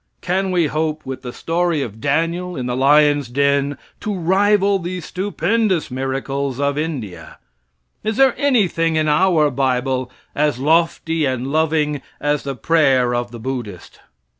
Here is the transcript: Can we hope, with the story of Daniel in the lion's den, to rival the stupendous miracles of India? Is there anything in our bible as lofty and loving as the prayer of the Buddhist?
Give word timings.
Can 0.21 0.49
we 0.49 0.65
hope, 0.65 1.05
with 1.05 1.21
the 1.21 1.31
story 1.31 1.83
of 1.83 2.01
Daniel 2.01 2.57
in 2.57 2.65
the 2.65 2.75
lion's 2.75 3.29
den, 3.29 3.77
to 3.99 4.17
rival 4.17 4.79
the 4.79 4.99
stupendous 4.99 5.91
miracles 5.91 6.59
of 6.59 6.75
India? 6.75 7.37
Is 8.03 8.17
there 8.17 8.33
anything 8.35 8.95
in 8.95 9.07
our 9.07 9.51
bible 9.51 10.11
as 10.33 10.57
lofty 10.57 11.25
and 11.25 11.51
loving 11.51 12.01
as 12.19 12.41
the 12.41 12.55
prayer 12.55 13.13
of 13.13 13.29
the 13.29 13.37
Buddhist? 13.39 13.99